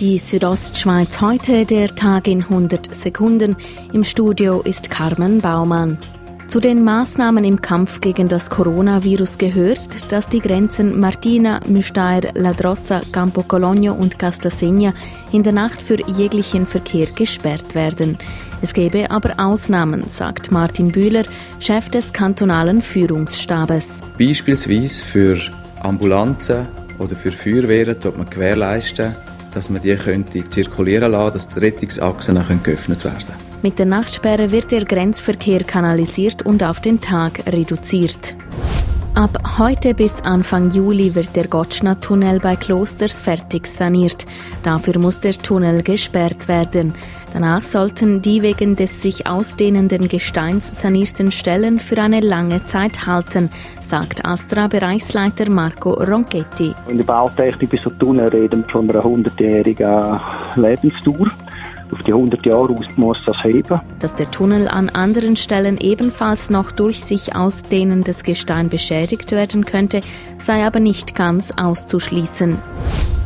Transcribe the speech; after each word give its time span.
Die 0.00 0.20
Südostschweiz 0.20 1.20
heute, 1.20 1.66
der 1.66 1.92
Tag 1.92 2.28
in 2.28 2.42
100 2.42 2.94
Sekunden. 2.94 3.56
Im 3.92 4.04
Studio 4.04 4.62
ist 4.62 4.90
Carmen 4.90 5.40
Baumann. 5.40 5.98
Zu 6.46 6.60
den 6.60 6.84
Maßnahmen 6.84 7.42
im 7.42 7.60
Kampf 7.60 8.00
gegen 8.00 8.28
das 8.28 8.48
Coronavirus 8.48 9.38
gehört, 9.38 10.12
dass 10.12 10.28
die 10.28 10.38
Grenzen 10.38 11.00
Martina, 11.00 11.58
Müstair, 11.66 12.30
Ladrossa, 12.34 13.00
Campo 13.10 13.42
Cologno 13.42 13.92
und 13.92 14.20
Castasegna 14.20 14.94
in 15.32 15.42
der 15.42 15.52
Nacht 15.52 15.82
für 15.82 15.98
jeglichen 16.06 16.64
Verkehr 16.64 17.06
gesperrt 17.06 17.74
werden. 17.74 18.18
Es 18.62 18.74
gäbe 18.74 19.10
aber 19.10 19.34
Ausnahmen, 19.36 20.04
sagt 20.08 20.52
Martin 20.52 20.92
Bühler, 20.92 21.24
Chef 21.58 21.88
des 21.88 22.12
kantonalen 22.12 22.82
Führungsstabes. 22.82 24.00
Beispielsweise 24.16 25.04
für 25.04 25.40
Ambulanzen 25.80 26.68
oder 27.00 27.16
für 27.16 27.32
Feuerwehren 27.32 27.96
dort 28.00 28.16
man 28.16 28.30
gewährleisten, 28.30 29.16
dass 29.54 29.70
man 29.70 29.82
die 29.82 29.96
könnte 29.96 30.48
zirkulieren 30.48 31.12
lassen, 31.12 31.34
dass 31.34 31.48
die 31.48 31.58
Rettungsachsen 31.58 32.62
geöffnet 32.62 33.04
werden 33.04 33.34
Mit 33.62 33.78
der 33.78 33.86
Nachtsperre 33.86 34.52
wird 34.52 34.70
der 34.70 34.84
Grenzverkehr 34.84 35.64
kanalisiert 35.64 36.42
und 36.42 36.62
auf 36.62 36.80
den 36.80 37.00
Tag 37.00 37.40
reduziert. 37.46 38.36
Ab 39.18 39.58
heute 39.58 39.94
bis 39.94 40.20
Anfang 40.20 40.70
Juli 40.70 41.12
wird 41.12 41.34
der 41.34 41.48
Gottschna-Tunnel 41.48 42.38
bei 42.38 42.54
Klosters 42.54 43.20
fertig 43.20 43.66
saniert. 43.66 44.26
Dafür 44.62 44.96
muss 45.00 45.18
der 45.18 45.32
Tunnel 45.32 45.82
gesperrt 45.82 46.46
werden. 46.46 46.94
Danach 47.32 47.62
sollten 47.62 48.22
die 48.22 48.42
wegen 48.42 48.76
des 48.76 49.02
sich 49.02 49.26
ausdehnenden 49.26 50.06
Gesteins 50.06 50.80
sanierten 50.80 51.32
Stellen 51.32 51.80
für 51.80 52.00
eine 52.00 52.20
lange 52.20 52.64
Zeit 52.66 53.08
halten, 53.08 53.50
sagt 53.80 54.24
Astra-Bereichsleiter 54.24 55.50
Marco 55.50 55.94
Ronchetti. 55.94 56.72
In 56.86 56.98
der 56.98 57.04
Bautechnik 57.04 57.70
bei 57.70 57.76
so 57.82 57.90
Tunnel 57.90 58.28
reden 58.28 58.66
von 58.70 58.88
einer 58.88 59.00
100-jährigen 59.00 60.20
Lebensdauer 60.54 61.26
auf 61.92 61.98
die 62.00 62.12
100 62.12 62.44
Jahre 62.46 62.70
aus 62.70 62.86
muss 62.96 63.18
das 63.26 63.36
heben. 63.42 63.80
Dass 63.98 64.14
der 64.14 64.30
Tunnel 64.30 64.68
an 64.68 64.88
anderen 64.88 65.36
Stellen 65.36 65.78
ebenfalls 65.78 66.50
noch 66.50 66.70
durch 66.70 67.04
sich 67.04 67.34
ausdehnendes 67.34 68.22
Gestein 68.22 68.68
beschädigt 68.68 69.32
werden 69.32 69.64
könnte, 69.64 70.00
sei 70.38 70.66
aber 70.66 70.80
nicht 70.80 71.14
ganz 71.14 71.52
auszuschließen. 71.56 72.58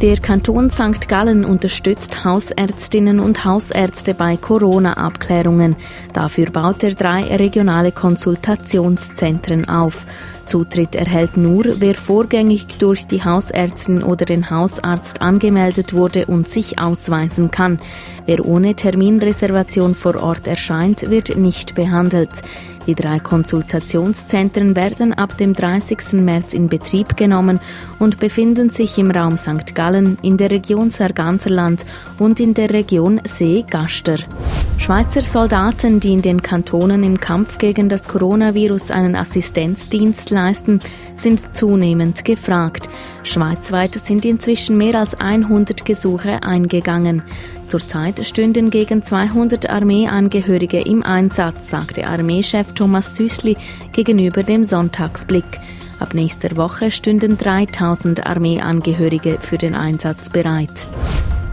Der 0.00 0.16
Kanton 0.16 0.70
St. 0.70 1.08
Gallen 1.08 1.44
unterstützt 1.44 2.24
Hausärztinnen 2.24 3.18
und 3.18 3.44
Hausärzte 3.44 4.14
bei 4.14 4.36
Corona-Abklärungen. 4.36 5.74
Dafür 6.12 6.52
baut 6.52 6.84
er 6.84 6.94
drei 6.94 7.24
regionale 7.34 7.90
Konsultationszentren 7.90 9.68
auf. 9.68 10.06
Zutritt 10.48 10.96
erhält 10.96 11.36
nur, 11.36 11.80
wer 11.80 11.94
vorgängig 11.94 12.66
durch 12.78 13.06
die 13.06 13.22
Hausärztin 13.22 14.02
oder 14.02 14.24
den 14.24 14.48
Hausarzt 14.50 15.20
angemeldet 15.20 15.92
wurde 15.92 16.24
und 16.24 16.48
sich 16.48 16.80
ausweisen 16.80 17.50
kann. 17.50 17.78
Wer 18.24 18.44
ohne 18.46 18.74
Terminreservation 18.74 19.94
vor 19.94 20.16
Ort 20.16 20.46
erscheint, 20.46 21.10
wird 21.10 21.36
nicht 21.36 21.74
behandelt. 21.74 22.30
Die 22.86 22.94
drei 22.94 23.18
Konsultationszentren 23.18 24.74
werden 24.74 25.12
ab 25.12 25.36
dem 25.36 25.52
30. 25.52 26.14
März 26.14 26.54
in 26.54 26.68
Betrieb 26.68 27.18
genommen 27.18 27.60
und 27.98 28.18
befinden 28.18 28.70
sich 28.70 28.96
im 28.96 29.10
Raum 29.10 29.36
St. 29.36 29.74
Gallen, 29.74 30.16
in 30.22 30.38
der 30.38 30.50
Region 30.50 30.90
Sarganserland 30.90 31.84
und 32.18 32.40
in 32.40 32.54
der 32.54 32.70
Region 32.70 33.20
See-Gaster. 33.24 34.16
Schweizer 34.78 35.20
Soldaten, 35.20 36.00
die 36.00 36.14
in 36.14 36.22
den 36.22 36.40
Kantonen 36.40 37.02
im 37.02 37.20
Kampf 37.20 37.58
gegen 37.58 37.90
das 37.90 38.08
Coronavirus 38.08 38.90
einen 38.90 39.16
Assistenzdienst 39.16 40.30
leisten, 40.38 40.80
sind 41.16 41.56
zunehmend 41.56 42.24
gefragt. 42.24 42.88
Schweizweit 43.24 43.94
sind 43.94 44.24
inzwischen 44.24 44.78
mehr 44.78 44.94
als 44.94 45.18
100 45.18 45.84
Gesuche 45.84 46.42
eingegangen. 46.42 47.22
Zurzeit 47.66 48.24
stünden 48.24 48.70
gegen 48.70 49.02
200 49.02 49.68
Armeeangehörige 49.68 50.80
im 50.80 51.02
Einsatz, 51.02 51.70
sagte 51.70 52.06
Armeechef 52.06 52.72
Thomas 52.72 53.16
Süßli 53.16 53.56
gegenüber 53.92 54.42
dem 54.42 54.64
Sonntagsblick. 54.64 55.60
Ab 55.98 56.14
nächster 56.14 56.56
Woche 56.56 56.92
stünden 56.92 57.36
3000 57.36 58.24
Armeeangehörige 58.24 59.38
für 59.40 59.58
den 59.58 59.74
Einsatz 59.74 60.30
bereit. 60.30 60.86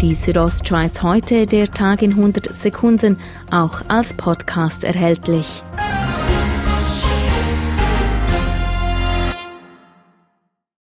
Die 0.00 0.14
Südostschweiz 0.14 1.02
heute, 1.02 1.44
der 1.44 1.70
Tag 1.70 2.00
in 2.00 2.12
100 2.12 2.56
Sekunden, 2.56 3.18
auch 3.50 3.82
als 3.88 4.14
Podcast 4.14 4.82
erhältlich. 4.82 5.62